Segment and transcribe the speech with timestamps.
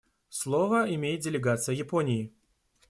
[0.29, 2.33] Слово имеет делегация Японии.